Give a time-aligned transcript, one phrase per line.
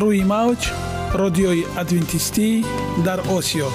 [0.00, 0.70] روی موج
[1.12, 2.64] رادیوی ادوینتیستی
[3.04, 3.68] در آسیا.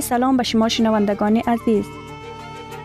[0.00, 2.03] سلام به شما شنوندگان عزیز.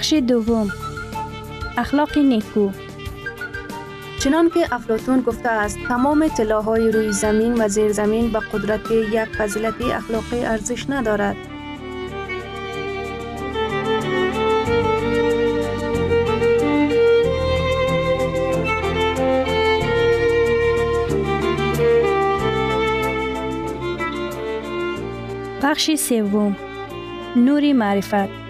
[0.00, 0.70] بخش دوم.
[1.78, 2.70] اخلاق نیکو.
[4.20, 9.36] چنان که افلاتون گفته است تمام طلاهای روی زمین و زیر زمین به قدرت یک
[9.38, 11.36] فضیلت اخلاقی ارزش ندارد.
[25.62, 26.56] بخش سوم.
[27.36, 28.49] نوری معرفت.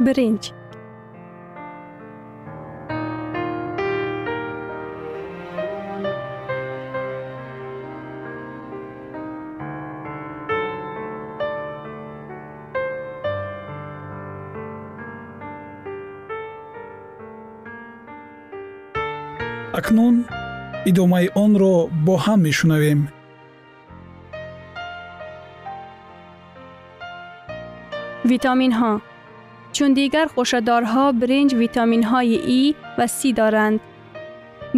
[0.00, 0.52] برنج
[19.78, 20.24] акнун
[20.90, 21.74] идомаи онро
[22.06, 23.00] бо ҳам мешунавем
[28.30, 28.92] ویتامین ها
[29.73, 33.79] چون دیگر خوشدارها برنج ویتامین های ای و سی دارند.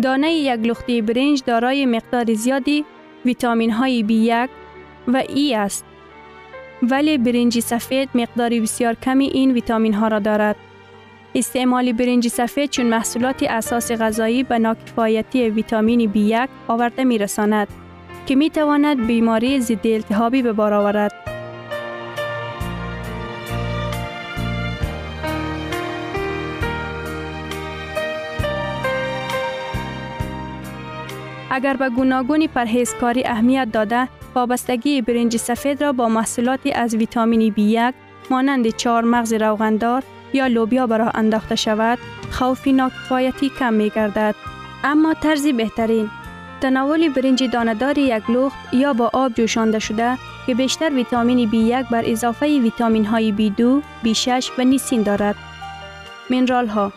[0.04, 2.86] دانه یک لختی برنج دارای مقدار زیادی
[3.26, 4.50] ویتامین های بی یک
[5.08, 5.86] و ای است.
[6.82, 10.56] ولی برنج سفید مقدار بسیار کمی این ویتامین ها را دارد.
[11.36, 17.68] استعمال برنج سفید چون محصولات اساس غذایی به ناکفایتی ویتامین بی یک آورده می رساند
[18.26, 21.35] که می تواند بیماری ضد التهابی به بار آورد.
[31.56, 37.94] اگر به گوناگون پرهیزکاری اهمیت داده وابستگی برنج سفید را با محصولاتی از ویتامین B1
[38.30, 40.04] مانند چهار مغز روغندار
[40.34, 42.00] یا لوبیا برای انداخته شود
[42.32, 44.36] خوف ناکفایتی کم می گردد.
[44.84, 46.10] اما طرزی بهترین
[46.62, 50.18] تناول برنج داندار یک لخت یا با آب جوشانده شده
[50.48, 53.62] که بیشتر ویتامین B1 بر اضافه ویتامین های B2,
[54.08, 55.36] B6 و نیسین دارد.
[56.30, 56.92] منرال ها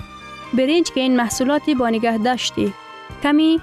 [0.54, 2.74] برنج که این محصولات با نگه داشتی
[3.22, 3.60] کمی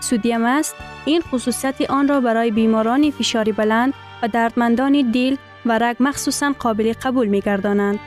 [0.00, 5.96] سودیم است این خصوصیت آن را برای بیماران فشاری بلند و دردمندان دل و رگ
[6.00, 7.98] مخصوصا قابل قبول می گردانند.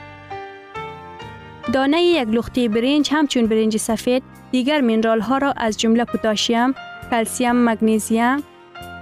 [1.72, 6.74] دانه یک لختی برنج همچون برنج سفید دیگر منرال ها را از جمله پوتاشیم،
[7.10, 8.42] کلسیم، مگنیزیم،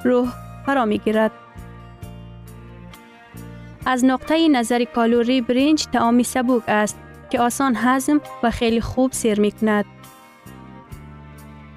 [0.05, 0.33] روح
[0.67, 1.31] فرا می گیرد.
[3.87, 6.99] از نقطه نظر کالوری برنج تعامی سبوک است
[7.31, 9.85] که آسان هضم و خیلی خوب سیر می کند.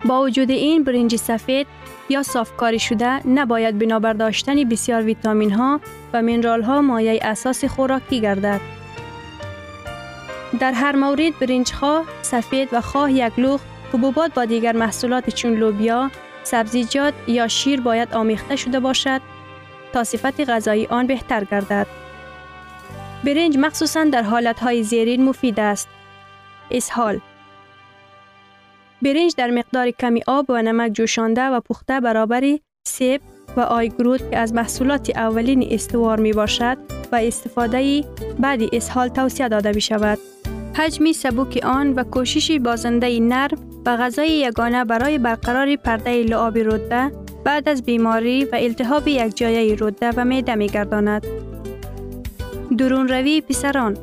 [0.06, 1.68] با وجود این برنج سفید
[2.10, 5.82] یا صافکاری شده نباید بنابر داشتن بسیار ویتامین ها
[6.14, 8.62] و منرال ها مایه اساس خوراکی گردد.
[10.60, 13.62] در هر مورد برنج خواه سفید و خواه یک لوخ
[13.94, 16.12] حبوبات با دیگر محصولات چون لوبیا،
[16.44, 19.22] سبزیجات یا شیر باید آمیخته شده باشد
[19.94, 21.88] تا صفت غذایی آن بهتر گردد.
[23.24, 25.90] برنج مخصوصا در حالتهای زیرین مفید است.
[26.72, 27.20] اسهال
[29.02, 33.22] برنج در مقدار کمی آب و نمک جوشانده و پخته برابری سیب
[33.58, 36.78] و آیگرود که از محصولات اولین استوار می باشد
[37.12, 38.04] و استفاده
[38.40, 40.18] بعدی اسهال توصیه داده می شود.
[40.74, 47.12] حجمی سبوک آن و کوشش بازنده نرم و غذای یگانه برای برقرار پرده لعاب روده
[47.46, 51.28] بعد از بیماری و التهاب یک جایه روده و معده می گرداند.
[52.78, 53.98] درون روی پسران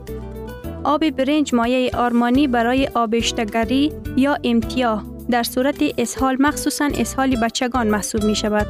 [0.89, 8.25] آب برنج مایه آرمانی برای آبشتگری یا امتیاه در صورت اسهال مخصوصا اسهال بچگان محسوب
[8.25, 8.67] می شود.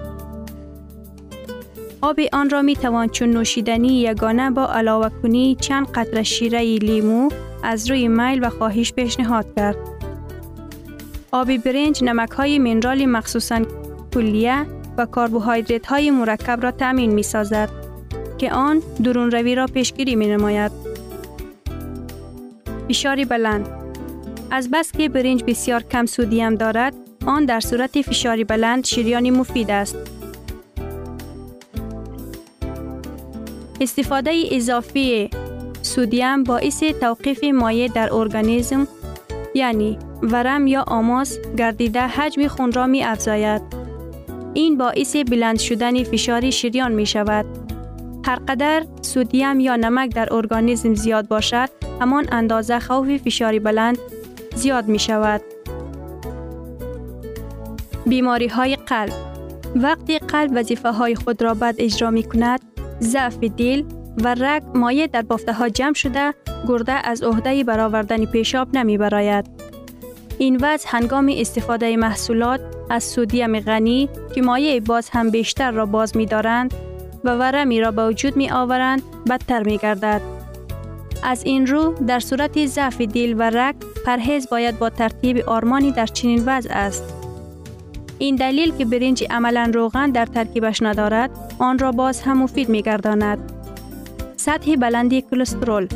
[2.00, 7.29] آب آن را می توان چون نوشیدنی یگانه با علاوه کنی چند قطره شیره لیمو
[7.62, 9.76] از روی میل و خواهش پیشنهاد کرد.
[11.32, 13.62] آب برنج نمک های منرال مخصوصا
[14.14, 14.67] کلیه
[14.97, 17.71] و کربوهیدرات های مرکب را تامین می سازد
[18.38, 20.88] که آن درون روی را پیشگیری می نماید.
[22.88, 23.69] فشار بلند
[24.50, 26.94] از بس که برنج بسیار کم سودیم دارد
[27.26, 29.96] آن در صورت فشار بلند شیریانی مفید است
[33.81, 35.31] استفاده اضافی
[35.82, 38.88] سودیم باعث توقیف مایع در ارگانیسم
[39.55, 43.62] یعنی ورم یا آماس گردیده حجم خون را می افزاید.
[44.55, 47.68] این باعث بلند شدن فشار شریان می شود.
[48.29, 51.69] هر قدر سودیم یا نمک در ارگانیسم زیاد باشد
[52.01, 53.99] همان اندازه خوف فشار بلند
[54.55, 55.41] زیاد می شود.
[58.07, 59.13] بیماری های قلب
[59.77, 62.61] وقتی قلب وظیفه های خود را بد اجرا می کند
[63.01, 63.83] ضعف دل
[64.25, 66.35] و رگ مایع در بافته ها جمع شده
[66.69, 69.47] گرده از عهده برآوردن پیشاب نمی براید.
[70.39, 72.61] این وضع هنگام استفاده محصولات
[72.91, 76.75] از سودیم غنی که مایع باز هم بیشتر را باز می دارند
[77.25, 80.20] و ورمی را به وجود می آورند بدتر می گردد.
[81.23, 83.75] از این رو در صورت ضعف دل و رگ
[84.06, 87.15] پرهیز باید با ترتیب آرمانی در چنین وضع است.
[88.19, 92.82] این دلیل که برنج عملا روغن در ترکیبش ندارد آن را باز هم مفید می.
[94.37, 95.88] سطح بلندی کلسترول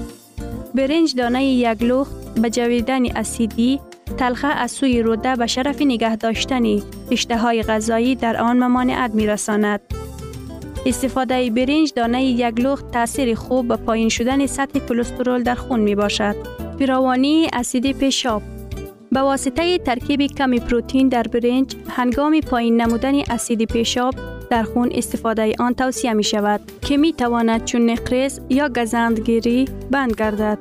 [0.74, 3.80] برنج دانه یک لخت به جویدن اسیدی
[4.18, 6.62] تلخه از سوی روده به شرف نگه داشتن
[7.10, 10.01] اشتهای غذایی در آن ممانعت می رساند.
[10.86, 15.94] استفاده برنج دانه یک لخت تاثیر خوب به پایین شدن سطح کلسترول در خون می
[15.94, 16.36] باشد.
[16.78, 18.42] فراوانی اسید پیشاب
[19.12, 24.14] به واسطه ترکیب کمی پروتئین در برنج هنگام پایین نمودن اسید پیشاب
[24.50, 30.14] در خون استفاده آن توصیه می شود که می تواند چون نقرس یا گزندگیری بند
[30.14, 30.58] گردد.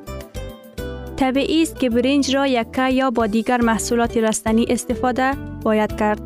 [1.16, 6.22] طبیعی است که برنج را یکه یا با دیگر محصولات رستنی استفاده باید کرد.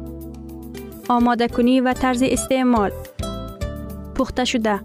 [1.08, 2.90] آماده کنی و طرز استعمال
[4.18, 4.80] پخته شده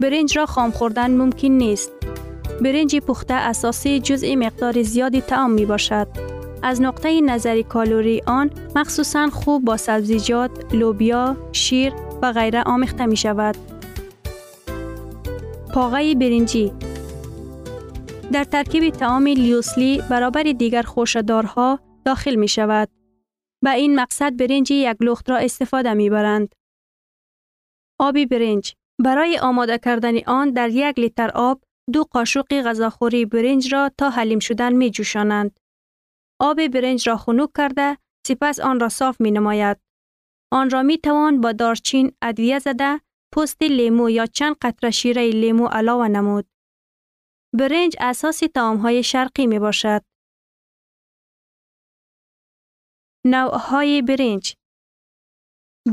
[0.00, 1.92] برنج را خام خوردن ممکن نیست.
[2.60, 6.08] برنج پخته اساسی جزء مقدار زیادی تعام می باشد.
[6.62, 13.16] از نقطه نظر کالوری آن مخصوصا خوب با سبزیجات، لوبیا، شیر و غیره آمیخته می
[13.16, 13.56] شود.
[15.74, 16.72] پاغه برنجی
[18.32, 22.88] در ترکیب تعام لیوسلی برابر دیگر خوشدارها داخل می شود.
[23.62, 26.54] به این مقصد برنج یک لخت را استفاده می برند.
[28.02, 33.90] آبی برنج برای آماده کردن آن در یک لیتر آب دو قاشق غذاخوری برنج را
[33.98, 35.60] تا حلیم شدن می جوشانند.
[36.40, 39.76] آب برنج را خنک کرده سپس آن را صاف می نماید.
[40.52, 43.00] آن را می توان با دارچین ادویه زده
[43.34, 46.46] پوست لیمو یا چند قطره شیره لیمو علاوه نمود.
[47.58, 50.04] برنج اساس های شرقی می باشد.
[53.52, 54.54] های برنج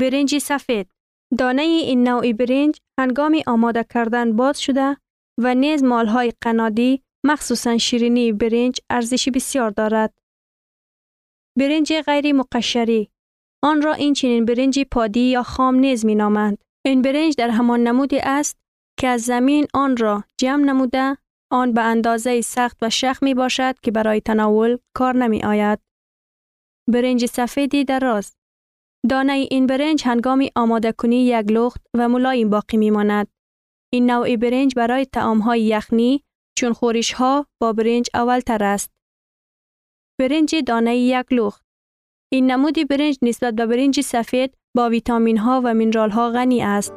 [0.00, 0.99] برنج سفید
[1.38, 4.96] دانه این نوع برنج هنگام آماده کردن باز شده
[5.38, 10.14] و نیز مالهای قنادی مخصوصا شیرینی برنج ارزش بسیار دارد.
[11.58, 13.10] برنج غیر مقشری
[13.62, 16.58] آن را این چنین برنج پادی یا خام نیز می نامند.
[16.84, 18.58] این برنج در همان نمودی است
[19.00, 21.16] که از زمین آن را جمع نموده
[21.52, 25.78] آن به اندازه سخت و شخ می باشد که برای تناول کار نمی آید.
[26.88, 28.36] برنج سفیدی دراز
[29.08, 33.28] دانه این برنج هنگامی آماده کنی یک لخت و ملایم باقی می ماند.
[33.92, 35.06] این نوع برنج برای
[35.44, 36.24] های یخنی
[36.58, 38.90] چون خورش ها با برنج اول تر است.
[40.20, 41.64] برنج دانه یک لخت
[42.32, 46.94] این نمود برنج نسبت به برنج سفید با ویتامین ها و مینرال ها غنی است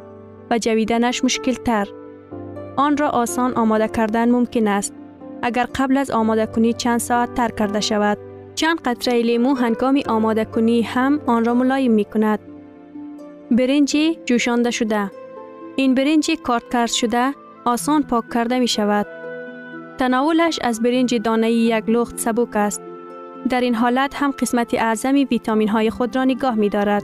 [0.52, 1.88] و جویدنش مشکل تر.
[2.78, 4.94] آن را آسان آماده کردن ممکن است
[5.42, 8.33] اگر قبل از آماده کنی چند ساعت تر کرده شود.
[8.56, 12.40] چند قطره لیمو هنگامی آماده کنی هم آن را ملایم می کند.
[13.52, 15.12] برنج جوشانده شده
[15.76, 17.34] این برنج کارت کرد شده
[17.66, 19.08] آسان پاک کرده می شود.
[19.98, 22.82] تناولش از برنج دانه یک لخت سبک است.
[23.50, 27.04] در این حالت هم قسمت اعظمی ویتامین های خود را نگاه می دارد.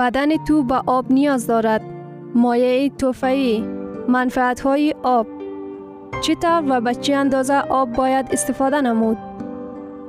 [0.00, 1.82] بدن تو به آب نیاز دارد.
[2.34, 3.64] مایع توفایی
[4.08, 5.26] منفعت های آب
[6.20, 9.18] چطور و به چه اندازه آب باید استفاده نمود؟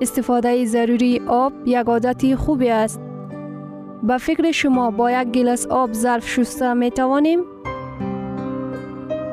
[0.02, 3.02] استفاده ضروری آب یک عادت خوبی است.
[4.04, 7.40] به فکر شما با یک گلاس آب ظرف شسته می توانیم؟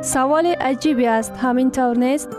[0.00, 2.36] سوال عجیبی است همین طور نیست؟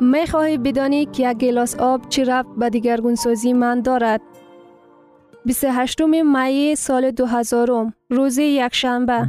[0.00, 4.20] می خواهی بدانی که یک گلاس آب چی رفت به دیگرگون سازی من دارد؟
[5.46, 9.28] 28 می سال 2000 روز یکشنبه.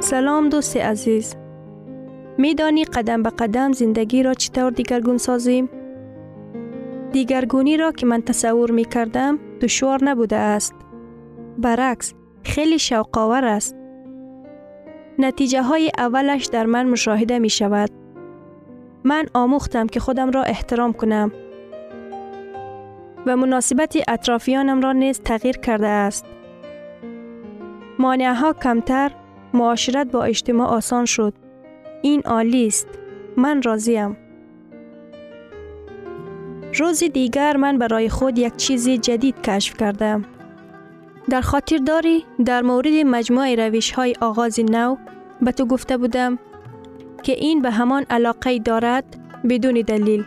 [0.00, 1.41] سلام دوست عزیز.
[2.38, 5.68] میدانی قدم به قدم زندگی را چطور دیگرگون سازیم؟
[7.12, 10.74] دیگرگونی را که من تصور می کردم دشوار نبوده است.
[11.58, 13.76] برعکس خیلی شوقاور است.
[15.18, 17.90] نتیجه های اولش در من مشاهده می شود.
[19.04, 21.32] من آموختم که خودم را احترام کنم
[23.26, 26.26] و مناسبت اطرافیانم را نیز تغییر کرده است.
[27.98, 29.12] مانعه ها کمتر،
[29.54, 31.41] معاشرت با اجتماع آسان شد.
[32.02, 32.88] این عالی است.
[33.36, 34.16] من راضیم.
[36.78, 40.24] روزی دیگر من برای خود یک چیز جدید کشف کردم.
[41.30, 44.96] در خاطر داری در مورد مجموعه روش های آغاز نو
[45.42, 46.38] به تو گفته بودم
[47.22, 49.04] که این به همان علاقه دارد
[49.48, 50.24] بدون دلیل.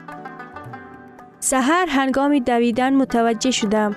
[1.40, 3.96] سهر هنگام دویدن متوجه شدم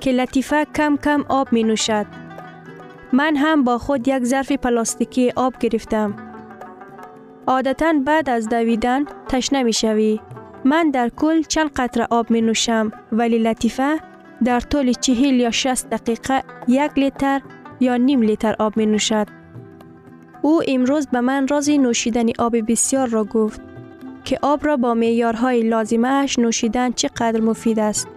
[0.00, 2.06] که لطیفه کم کم آب می نوشد.
[3.12, 6.23] من هم با خود یک ظرف پلاستیکی آب گرفتم.
[7.46, 10.20] عادتا بعد از دویدن تشنه می شوی.
[10.64, 14.00] من در کل چند قطره آب می نوشم ولی لطیفه
[14.44, 17.40] در طول چهل یا شست دقیقه یک لیتر
[17.80, 19.26] یا نیم لیتر آب می نوشد.
[20.42, 23.60] او امروز به من رازی نوشیدن آب بسیار را گفت
[24.24, 28.08] که آب را با میارهای لازمه اش نوشیدن چقدر مفید است.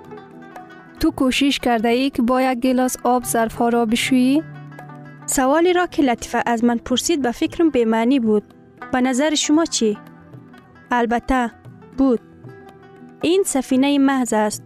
[1.00, 4.44] تو کوشش کرده ای که با یک گلاس آب ظرف ها را بشویی؟
[5.26, 8.44] سوالی را که لطیفه از من پرسید به فکرم به معنی بود.
[8.92, 9.98] به نظر شما چی؟
[10.92, 11.52] البته
[11.98, 12.20] بود.
[13.22, 14.64] این سفینه محض است.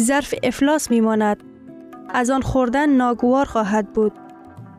[0.00, 1.42] ظرف افلاس می ماند.
[2.08, 4.12] از آن خوردن ناگوار خواهد بود.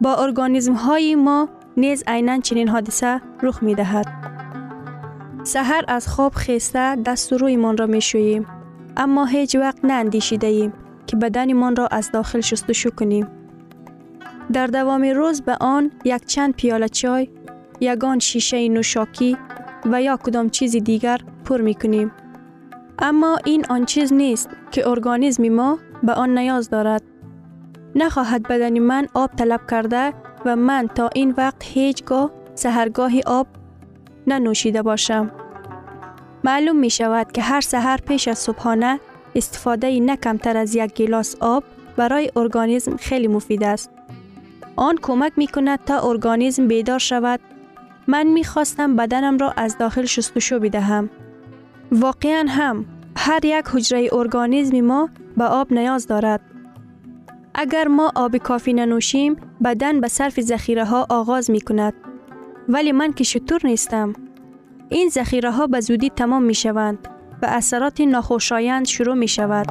[0.01, 4.05] با ارگانیزم های ما نیز عینا چنین حادثه رخ می دهد.
[5.43, 8.45] سحر از خواب خسته دست و رویمان را می شوییم.
[8.97, 10.73] اما هیچ وقت نه اندیشیده ایم
[11.07, 13.27] که بدنمان را از داخل شستشو کنیم.
[14.53, 17.29] در دوام روز به آن یک چند پیاله چای،
[17.79, 19.37] یگان شیشه نوشاکی
[19.85, 22.11] و یا کدام چیز دیگر پر می کنیم.
[22.99, 27.03] اما این آن چیز نیست که ارگانیزم ما به آن نیاز دارد.
[27.95, 30.13] نخواهد بدن من آب طلب کرده
[30.45, 33.47] و من تا این وقت هیچگاه سهرگاهی آب
[34.27, 35.31] ننوشیده باشم.
[36.43, 38.99] معلوم می شود که هر سهر پیش از صبحانه
[39.35, 41.63] استفاده نه کمتر از یک گلاس آب
[41.97, 43.89] برای ارگانیسم خیلی مفید است.
[44.75, 47.39] آن کمک می کند تا ارگانیسم بیدار شود.
[48.07, 51.09] من می خواستم بدنم را از داخل شستشو بدهم.
[51.91, 52.85] واقعا هم
[53.17, 56.41] هر یک حجره ارگانیسم ما به آب نیاز دارد.
[57.55, 61.93] اگر ما آب کافی ننوشیم بدن به صرف ذخیره ها آغاز می کند.
[62.69, 64.13] ولی من که شطور نیستم.
[64.89, 67.07] این ذخیره ها به زودی تمام می شوند
[67.41, 69.65] و اثرات ناخوشایند شروع می شود.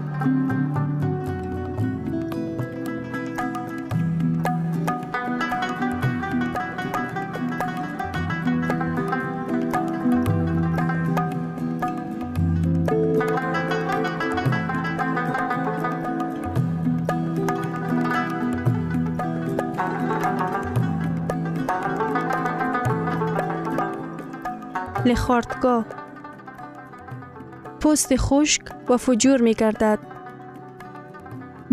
[25.14, 25.84] لخارتگاه
[27.80, 29.98] پوست خشک و فجور می گردد.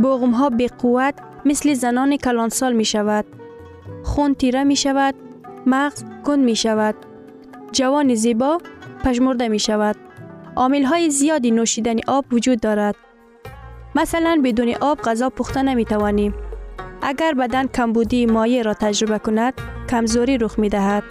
[0.04, 1.14] بغم ها به قوت
[1.46, 3.26] مثل زنان کلانسال می شود.
[4.04, 5.16] خون تیره می شود.
[5.66, 6.96] مغز کند می شود.
[7.72, 8.58] جوان زیبا
[9.04, 9.96] پشمرده می شود.
[10.56, 12.96] عامل های زیادی نوشیدن آب وجود دارد.
[13.96, 16.34] مثلا بدون آب غذا پخته نمی توانیم.
[17.02, 19.54] اگر بدن کمبودی مایع را تجربه کند،
[19.90, 21.04] کمزوری رخ می دهد.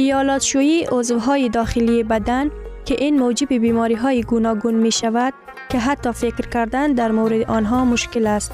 [0.00, 2.50] ایالات شویی عضوهای داخلی بدن
[2.84, 5.34] که این موجب بیماری های گوناگون می شود
[5.68, 8.52] که حتی فکر کردن در مورد آنها مشکل است.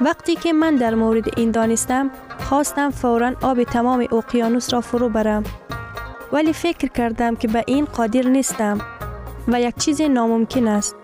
[0.00, 5.44] وقتی که من در مورد این دانستم خواستم فورا آب تمام اقیانوس را فرو برم.
[6.32, 8.78] ولی فکر کردم که به این قادر نیستم
[9.48, 10.96] و یک چیز ناممکن است.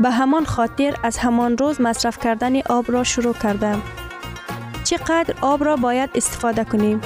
[0.00, 3.82] به همان خاطر از همان روز مصرف کردن آب را شروع کردم.
[4.84, 7.00] چقدر آب را باید استفاده کنیم؟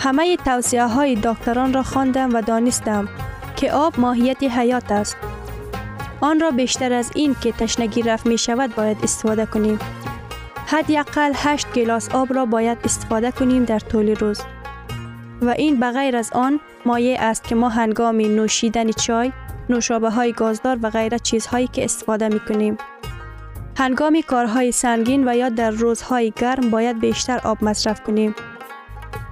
[0.00, 3.08] همه توصیه های دکتران را خواندم و دانستم
[3.56, 5.16] که آب ماهیت حیات است.
[6.20, 9.78] آن را بیشتر از این که تشنگی رفت می شود باید استفاده کنیم.
[10.66, 14.40] حداقل 8 گلاس آب را باید استفاده کنیم در طول روز.
[15.42, 19.32] و این بغیر از آن مایع است که ما هنگام نوشیدن چای،
[19.68, 22.78] نوشابه های گازدار و غیره چیزهایی که استفاده می کنیم.
[23.78, 28.34] هنگام کارهای سنگین و یا در روزهای گرم باید بیشتر آب مصرف کنیم.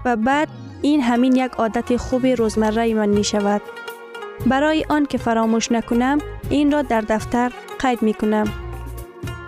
[0.07, 0.49] و بعد
[0.83, 3.63] این همین یک عادت خوب روزمره من می شود.
[4.47, 6.19] برای آن که فراموش نکنم
[6.51, 8.47] این را در دفتر قید می کنم.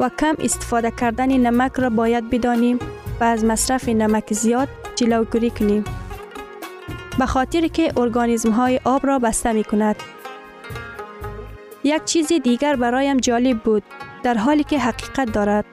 [0.01, 2.79] و کم استفاده کردن نمک را باید بدانیم
[3.21, 5.85] و از مصرف نمک زیاد جلوگیری کنیم.
[7.18, 9.97] به خاطر که ارگانیزم های آب را بسته می کند.
[11.85, 13.83] یک چیز دیگر برایم جالب بود
[14.23, 15.64] در حالی که حقیقت دارد.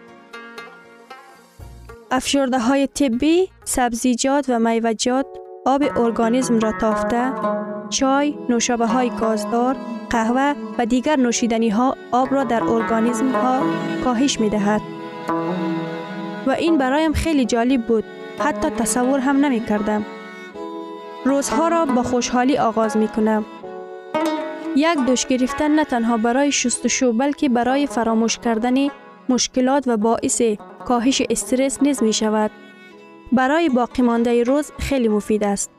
[2.12, 5.26] افشرده های طبی، سبزیجات و میوجات
[5.66, 7.34] آب ارگانیسم را تافته،
[7.90, 9.76] چای، نوشابه های گازدار،
[10.10, 13.60] قهوه و دیگر نوشیدنی ها آب را در ارگانیسم ها
[14.04, 14.82] کاهش می دهد.
[16.48, 18.04] و این برایم خیلی جالب بود.
[18.40, 20.06] حتی تصور هم نمی کردم.
[21.26, 23.46] روزها را با خوشحالی آغاز می کنم.
[24.76, 28.88] یک دوش گرفتن نه تنها برای شستشو بلکه برای فراموش کردن
[29.30, 30.42] مشکلات و باعث
[30.86, 32.52] کاهش استرس نیز می شود.
[33.32, 35.72] برای باقی مانده روز خیلی مفید است.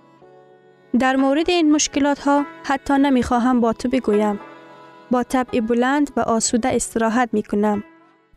[0.98, 4.40] در مورد این مشکلات ها حتی نمی خواهم با تو بگویم.
[5.10, 7.84] با طبع بلند و آسوده استراحت می کنم.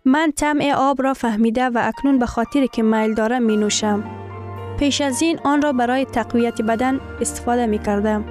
[0.05, 4.03] من طمع آب را فهمیده و اکنون به خاطر که میل دارم می نوشم.
[4.79, 8.25] پیش از این آن را برای تقویت بدن استفاده می کردم.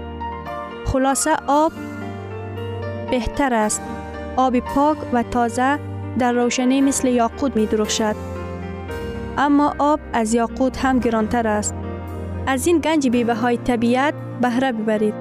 [0.87, 1.72] خلاصه آب
[3.11, 3.83] بهتر است.
[4.37, 5.79] آب پاک و تازه
[6.18, 8.16] در روشنی مثل یاقوت می درخشد.
[9.38, 11.74] اما آب از یاقوت هم گرانتر است.
[12.46, 15.14] از این گنج بیوه های طبیعت بهره ببرید.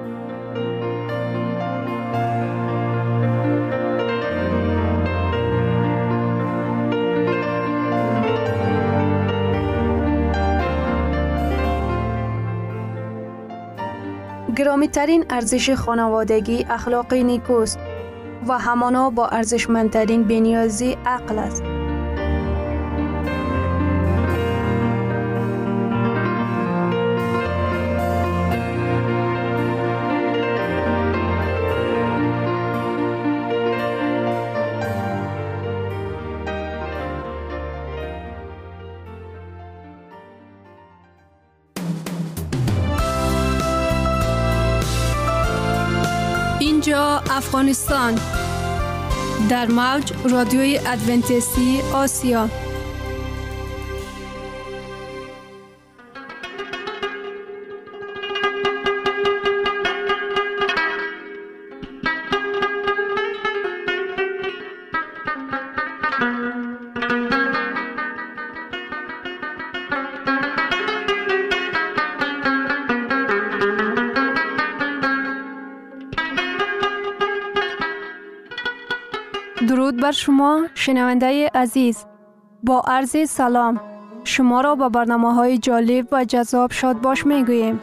[14.56, 17.78] گرامی ترین ارزش خانوادگی اخلاق نیکوست
[18.48, 21.77] و همانا با ارزشمندترین بنیازی عقل است.
[47.48, 48.14] افغانستان.
[49.50, 52.48] در موج رادیوی ادونتیستی آسیا.
[80.08, 82.04] بر شما شنونده عزیز
[82.62, 83.80] با عرض سلام
[84.24, 87.80] شما را به برنامه های جالب و جذاب شاد باش می گوییم.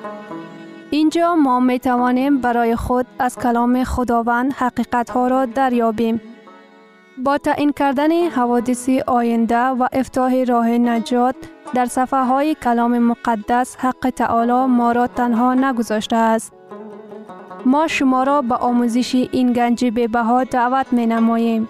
[0.89, 6.21] اینجا ما می توانیم برای خود از کلام خداوند حقیقت ها را دریابیم.
[7.23, 11.35] با تعیین کردن حوادث آینده و افتاح راه نجات
[11.73, 16.53] در صفحه های کلام مقدس حق تعالی ما را تنها نگذاشته است.
[17.65, 21.69] ما شما را به آموزش این گنج بها دعوت می نماییم.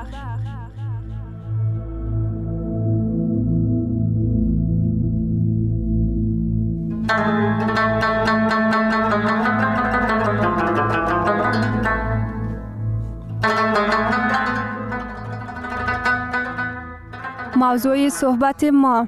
[17.71, 19.07] موضوع صحبت ما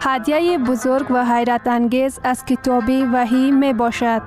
[0.00, 4.22] هدیه بزرگ و حیرت انگیز از کتاب وحی می باشد.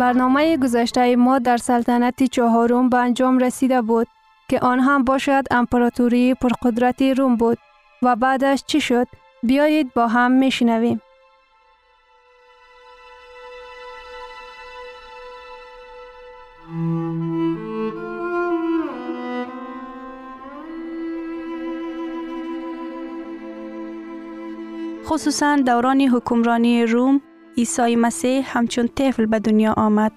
[0.00, 4.06] برنامه گذشته ما در سلطنت چهارم به انجام رسیده بود
[4.48, 7.58] که آن هم باشد امپراتوری پرقدرت روم بود
[8.02, 9.06] و بعدش چی شد؟
[9.42, 11.00] بیایید با هم میشنویم.
[25.06, 27.20] خصوصا دوران حکمرانی روم
[27.58, 30.12] عیسی مسیح همچون طفل به دنیا آمد.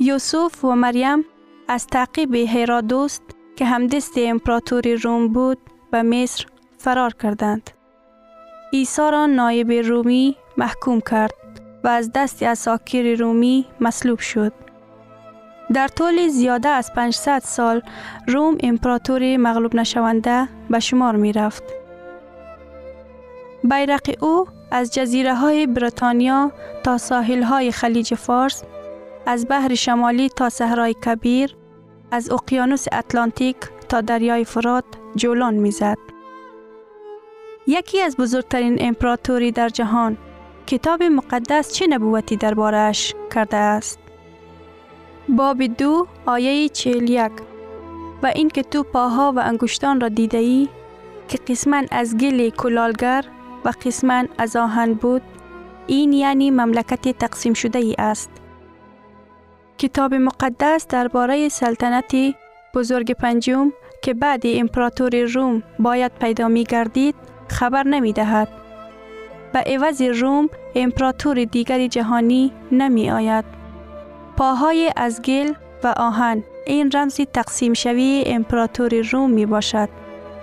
[0.00, 1.24] یوسف و مریم
[1.68, 3.22] از تعقیب هیرادوست
[3.56, 5.58] که همدست امپراتوری روم بود
[5.90, 6.46] به مصر
[6.78, 7.79] فرار کردند.
[8.72, 11.34] عیسی را نایب رومی محکوم کرد
[11.84, 14.52] و از دست اساکیر رومی مصلوب شد.
[15.74, 17.82] در طول زیاده از 500 سال
[18.26, 21.62] روم امپراتوری مغلوب نشونده به شمار می رفت.
[23.64, 26.52] بیرق او از جزیره های بریتانیا
[26.82, 28.62] تا ساحل های خلیج فارس،
[29.26, 31.56] از بحر شمالی تا صحرای کبیر،
[32.10, 33.56] از اقیانوس اتلانتیک
[33.88, 34.84] تا دریای فرات
[35.16, 36.09] جولان می‌زد.
[37.70, 40.16] یکی از بزرگترین امپراتوری در جهان
[40.66, 43.98] کتاب مقدس چه نبوتی دربارهش کرده است؟
[45.28, 47.32] باب دو آیه چهل یک
[48.22, 50.68] و این که تو پاها و انگشتان را دیده ای
[51.28, 53.24] که قسمن از گل کلالگر
[53.64, 55.22] و قسمن از آهن بود
[55.86, 58.30] این یعنی مملکت تقسیم شده ای است.
[59.78, 62.12] کتاب مقدس درباره سلطنت
[62.74, 67.14] بزرگ پنجم که بعد امپراتور روم باید پیدا می گردید
[67.50, 68.48] خبر نمی دهد.
[69.52, 73.44] به عوض روم امپراتور دیگری جهانی نمی آید.
[74.36, 75.52] پاهای از گل
[75.84, 79.88] و آهن این رمزی تقسیم شوی امپراتور روم می باشد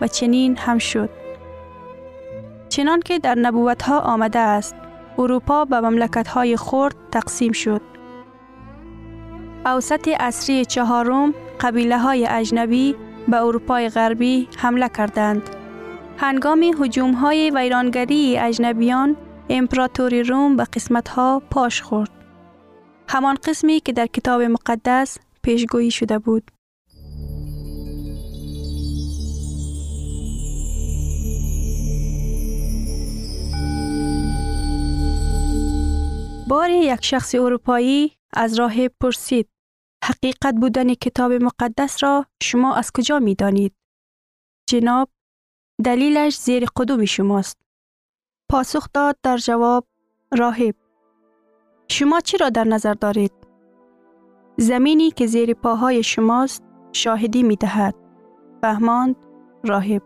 [0.01, 1.09] و چنین هم شد.
[2.69, 4.75] چنان که در نبوت ها آمده است
[5.17, 7.81] اروپا به مملکت های خرد تقسیم شد.
[9.65, 12.95] اوسط اصری چهارم قبیله های اجنبی
[13.27, 15.56] به اروپای غربی حمله کردند.
[16.19, 19.17] هنگام حجوم های ویرانگری اجنبیان
[19.49, 22.09] امپراتوری روم به قسمت ها پاش خورد.
[23.09, 26.51] همان قسمی که در کتاب مقدس پیشگویی شده بود.
[36.47, 39.49] بار یک شخص اروپایی از راه پرسید
[40.05, 43.73] حقیقت بودن کتاب مقدس را شما از کجا می دانید؟
[44.69, 45.09] جناب
[45.83, 47.57] دلیلش زیر قدوم شماست.
[48.49, 49.85] پاسخ داد در جواب
[50.37, 50.75] راهب
[51.87, 53.31] شما چی را در نظر دارید؟
[54.57, 57.95] زمینی که زیر پاهای شماست شاهدی می دهد.
[58.61, 59.15] فهماند
[59.63, 60.01] راهب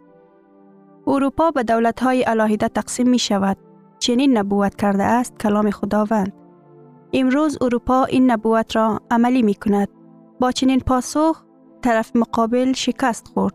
[1.08, 3.58] اروپا به دولتهای علاهیده تقسیم می شود.
[4.00, 6.34] چنین نبوت کرده است کلام خداوند.
[7.14, 9.88] امروز اروپا این نبوت را عملی می کند.
[10.40, 11.44] با چنین پاسخ
[11.82, 13.54] طرف مقابل شکست خورد.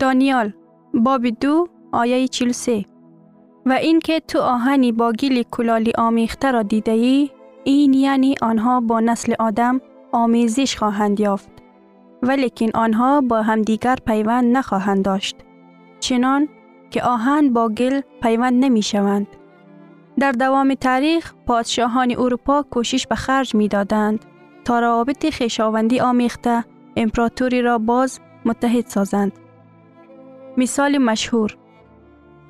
[0.00, 0.52] دانیال
[0.96, 2.84] باب دو آیه 43
[3.66, 7.30] و اینکه تو آهنی با گیل کلالی آمیخته را دیده ای
[7.64, 9.80] این یعنی آنها با نسل آدم
[10.12, 11.48] آمیزش خواهند یافت
[12.22, 15.36] ولیکن آنها با همدیگر پیوند نخواهند داشت
[16.00, 16.48] چنان
[16.90, 19.26] که آهن با گل پیوند نمی شوند.
[20.18, 24.24] در دوام تاریخ پادشاهان اروپا کوشش به خرج می دادند
[24.64, 26.64] تا روابط خیشاوندی آمیخته
[26.96, 29.45] امپراتوری را باز متحد سازند.
[30.56, 31.56] مثال مشهور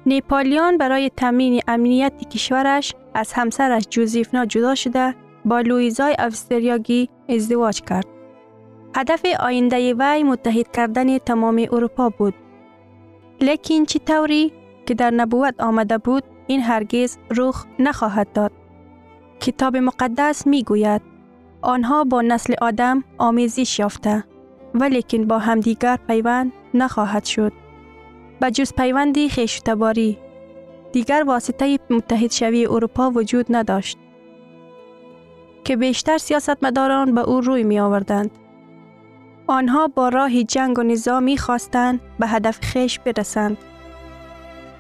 [0.07, 5.15] نیپالیان برای تامین امنیت کشورش از همسرش جوزیفنا جدا شده
[5.45, 8.07] با لویزای اوستریاگی ازدواج کرد.
[8.97, 12.35] هدف آینده وی متحد کردن تمام اروپا بود.
[13.41, 14.53] لیکن چی طوری
[14.87, 18.53] که در نبوت آمده بود این هرگز رخ نخواهد داد.
[19.41, 21.03] کتاب مقدس می گوید
[21.63, 24.25] آنها با نسل آدم آمیزش یافته
[24.75, 27.53] ولیکن با همدیگر پیوند نخواهد شد.
[28.41, 30.19] به جز پیوندی خیشتباری
[30.93, 33.99] دیگر واسطه متحد شوی اروپا وجود نداشت
[35.67, 38.31] که بیشتر سیاستمداران به او روی می آوردند.
[39.47, 43.59] آنها با راه جنگ و نظامی خواستند به هدف خیش برسند.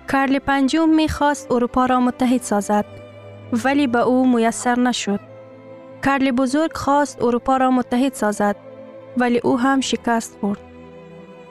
[0.09, 2.85] کارل پنجم می خواست اروپا را متحد سازد
[3.64, 5.21] ولی به او میسر نشد.
[6.05, 8.57] کارل بزرگ خواست اروپا را متحد سازد
[9.16, 10.61] ولی او هم شکست خورد.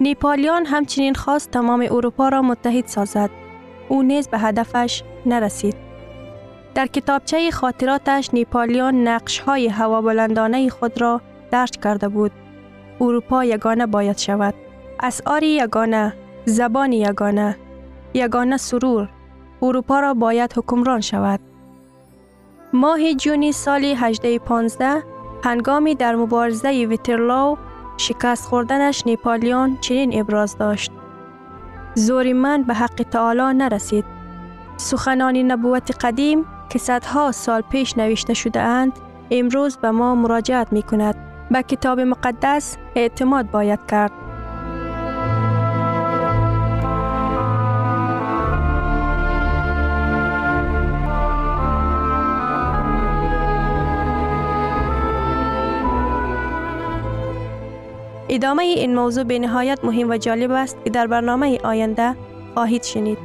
[0.01, 3.29] نیپالیان همچنین خواست تمام اروپا را متحد سازد.
[3.89, 5.75] او نیز به هدفش نرسید.
[6.75, 12.31] در کتابچه خاطراتش نیپالیان نقش های هوابلندانه خود را درج کرده بود.
[13.01, 14.53] اروپا یگانه باید شود.
[14.99, 16.13] اسعار یگانه،
[16.45, 17.57] زبان یگانه،
[18.13, 19.09] یگانه سرور.
[19.61, 21.39] اروپا را باید حکمران شود.
[22.73, 25.03] ماه جونی سال 1815
[25.43, 27.57] هنگامی در مبارزه ویترلاو
[27.97, 30.91] شکست خوردنش نیپالیون چنین ابراز داشت.
[31.95, 34.05] زوری من به حق تعالی نرسید.
[34.77, 38.99] سخنان نبوت قدیم که صدها سال پیش نوشته شده اند
[39.31, 41.15] امروز به ما مراجعت می کند.
[41.51, 44.24] به کتاب مقدس اعتماد باید کرد.
[58.35, 62.15] ادامه این موضوع به نهایت مهم و جالب است که در برنامه آینده
[62.53, 63.17] خواهید شنید.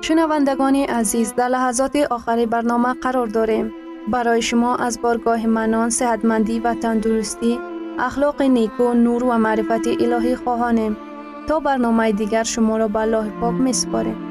[0.00, 3.72] شنوندگان عزیز در لحظات آخر برنامه قرار داریم.
[4.08, 7.58] برای شما از بارگاه منان، صحتمندی و تندرستی،
[7.98, 10.96] اخلاق نیکو، نور و معرفت الهی خواهانیم.
[11.48, 14.25] تا برنامه دیگر شما را به الله پاک می سپاریم.